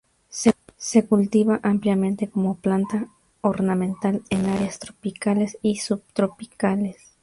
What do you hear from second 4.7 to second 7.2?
tropicales y subtropicales.